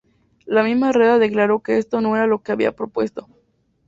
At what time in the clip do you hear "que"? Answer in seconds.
1.61-1.77, 2.41-2.51